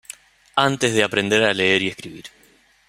[0.69, 2.25] Antes de aprender a leer y escribir.